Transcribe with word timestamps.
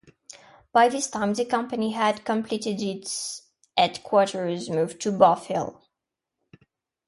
By 0.73 0.89
this 0.89 1.07
time 1.07 1.35
the 1.35 1.45
company 1.45 1.91
had 1.91 2.25
completed 2.25 2.81
its 2.81 3.43
headquarters 3.77 4.67
move 4.67 4.97
to 4.97 5.11
Bothell. 5.11 5.79